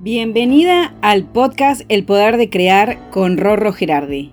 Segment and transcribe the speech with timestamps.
[0.00, 4.32] Bienvenida al podcast El Poder de Crear con Rorro Gerardi.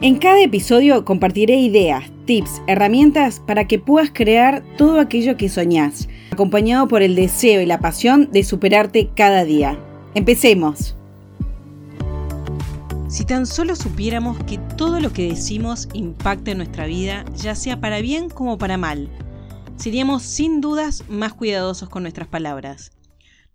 [0.00, 6.08] En cada episodio compartiré ideas, tips, herramientas para que puedas crear todo aquello que soñás,
[6.30, 9.76] acompañado por el deseo y la pasión de superarte cada día.
[10.14, 10.94] Empecemos.
[13.08, 17.80] Si tan solo supiéramos que todo lo que decimos impacta en nuestra vida, ya sea
[17.80, 19.08] para bien como para mal,
[19.74, 22.92] seríamos sin dudas más cuidadosos con nuestras palabras.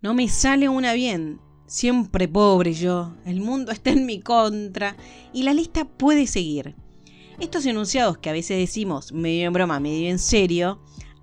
[0.02, 1.40] No me sale una bien.
[1.66, 3.14] Siempre pobre yo.
[3.24, 4.96] El mundo está en mi contra.
[5.32, 6.74] Y la lista puede seguir.
[7.40, 10.82] Estos enunciados que a veces decimos medio en broma, medio en serio,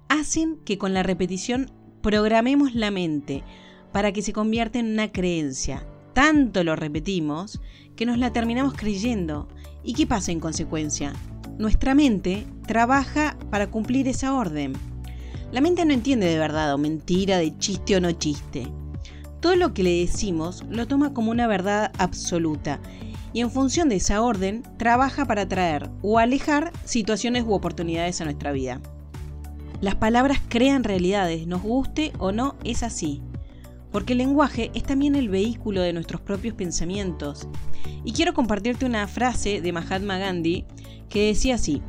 [0.10, 3.44] hacen que con la repetición programemos la mente
[3.92, 5.88] para que se convierta en una creencia.
[6.14, 7.62] Tanto lo repetimos
[7.96, 9.48] que nos la terminamos creyendo.
[9.84, 11.14] ¿Y qué pasa en consecuencia?
[11.58, 14.74] Nuestra mente trabaja para cumplir esa orden.
[15.54, 18.68] La mente no entiende de verdad o mentira, de chiste o no chiste.
[19.40, 22.80] Todo lo que le decimos lo toma como una verdad absoluta
[23.34, 28.26] y en función de esa orden trabaja para atraer o alejar situaciones u oportunidades a
[28.26, 28.82] nuestra vida.
[29.80, 33.22] Las palabras crean realidades, nos guste o no, es así.
[33.92, 37.48] Porque el lenguaje es también el vehículo de nuestros propios pensamientos.
[38.04, 40.66] Y quiero compartirte una frase de Mahatma Gandhi
[41.10, 41.84] que decía así,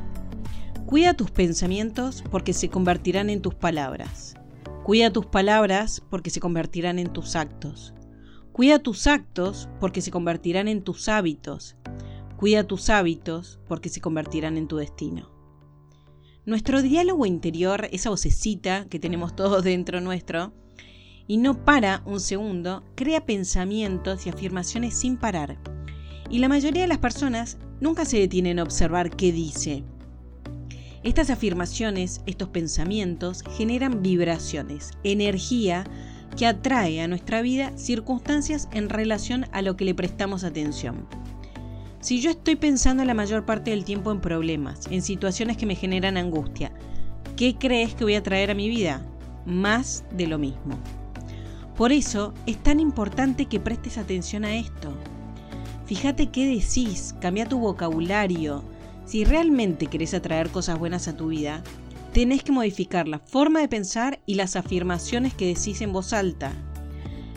[0.87, 4.35] Cuida tus pensamientos porque se convertirán en tus palabras.
[4.85, 7.95] Cuida tus palabras porque se convertirán en tus actos.
[8.53, 11.77] Cuida tus actos porque se convertirán en tus hábitos.
[12.37, 15.31] Cuida tus hábitos porque se convertirán en tu destino.
[16.45, 20.53] Nuestro diálogo interior, esa vocecita que tenemos todos dentro nuestro,
[21.27, 25.59] y no para un segundo, crea pensamientos y afirmaciones sin parar.
[26.29, 29.85] Y la mayoría de las personas nunca se detienen a observar qué dice,
[31.05, 35.85] estas afirmaciones, estos pensamientos, generan vibraciones, energía
[36.37, 41.07] que atrae a nuestra vida circunstancias en relación a lo que le prestamos atención.
[42.01, 45.77] Si yo estoy pensando la mayor parte del tiempo en problemas, en situaciones que me
[45.77, 46.73] generan angustia,
[47.37, 49.01] ¿qué crees que voy a traer a mi vida?
[49.47, 50.79] Más de lo mismo.
[51.77, 54.93] Por eso es tan importante que prestes atención a esto.
[55.87, 58.65] Fíjate qué decís, cambia tu vocabulario,
[59.07, 61.63] si realmente querés atraer cosas buenas a tu vida,
[62.13, 66.53] tenés que modificar la forma de pensar y las afirmaciones que decís en voz alta.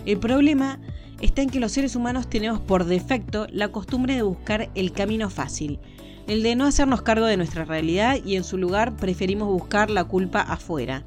[0.05, 0.79] El problema
[1.19, 5.29] está en que los seres humanos tenemos por defecto la costumbre de buscar el camino
[5.29, 5.79] fácil,
[6.27, 10.03] el de no hacernos cargo de nuestra realidad y en su lugar preferimos buscar la
[10.03, 11.03] culpa afuera.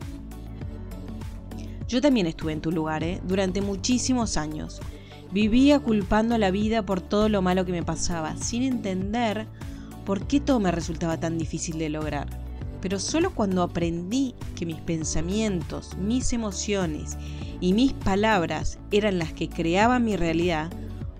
[1.88, 3.20] Yo también estuve en tu lugar, ¿eh?
[3.24, 4.80] durante muchísimos años.
[5.32, 9.46] Vivía culpando a la vida por todo lo malo que me pasaba, sin entender
[10.04, 12.28] por qué todo me resultaba tan difícil de lograr.
[12.80, 17.16] Pero solo cuando aprendí que mis pensamientos, mis emociones
[17.60, 20.70] y mis palabras eran las que creaban mi realidad,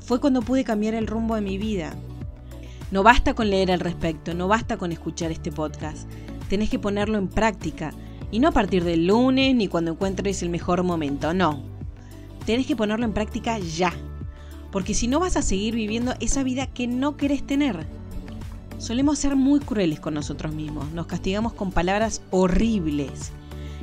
[0.01, 1.95] fue cuando pude cambiar el rumbo de mi vida.
[2.91, 6.11] No basta con leer al respecto, no basta con escuchar este podcast.
[6.49, 7.93] Tenés que ponerlo en práctica.
[8.33, 11.63] Y no a partir del lunes ni cuando encuentres el mejor momento, no.
[12.47, 13.93] Tenés que ponerlo en práctica ya.
[14.73, 17.87] Porque si no vas a seguir viviendo esa vida que no querés tener.
[18.81, 23.31] Solemos ser muy crueles con nosotros mismos, nos castigamos con palabras horribles.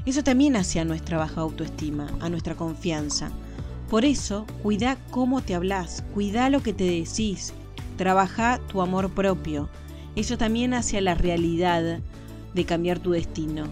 [0.08, 3.30] Eso también hace a nuestra baja autoestima, a nuestra confianza.
[3.91, 7.53] Por eso, cuida cómo te hablas, cuida lo que te decís,
[7.96, 9.69] trabaja tu amor propio.
[10.16, 12.00] Eso también hace a la realidad
[12.56, 13.68] de cambiar tu destino.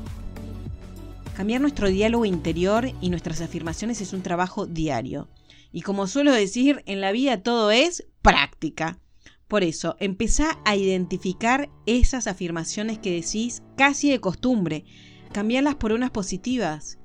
[1.36, 5.28] Cambiar nuestro diálogo interior y nuestras afirmaciones es un trabajo diario.
[5.72, 9.00] Y como suelo decir, en la vida todo es práctica.
[9.48, 14.86] Por eso, empezá a identificar esas afirmaciones que decís casi de costumbre,
[15.32, 16.98] cambiarlas por unas positivas.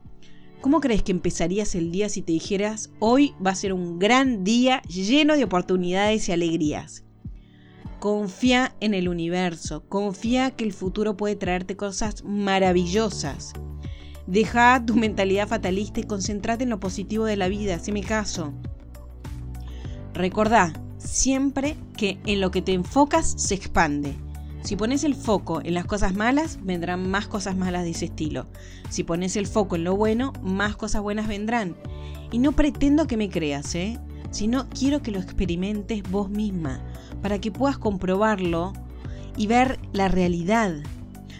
[0.62, 4.44] ¿Cómo crees que empezarías el día si te dijeras, hoy va a ser un gran
[4.44, 7.04] día lleno de oportunidades y alegrías?
[7.98, 13.52] Confía en el universo, confía que el futuro puede traerte cosas maravillosas.
[14.26, 18.54] Deja tu mentalidad fatalista y concentrate en lo positivo de la vida, me caso.
[20.14, 24.14] Recordá, siempre que en lo que te enfocas se expande.
[24.62, 28.46] Si pones el foco en las cosas malas, vendrán más cosas malas de ese estilo.
[28.90, 31.76] Si pones el foco en lo bueno, más cosas buenas vendrán.
[32.30, 33.98] Y no pretendo que me creas, ¿eh?
[34.30, 36.80] sino quiero que lo experimentes vos misma,
[37.22, 38.72] para que puedas comprobarlo
[39.36, 40.74] y ver la realidad.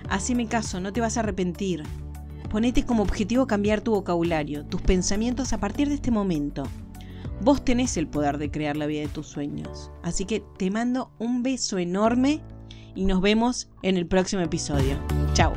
[0.08, 1.84] Haceme caso, no te vas a arrepentir.
[2.48, 6.64] Ponete como objetivo cambiar tu vocabulario, tus pensamientos a partir de este momento.
[7.42, 9.90] Vos tenés el poder de crear la vida de tus sueños.
[10.02, 12.42] Así que te mando un beso enorme
[12.94, 14.98] y nos vemos en el próximo episodio.
[15.32, 15.52] Chao.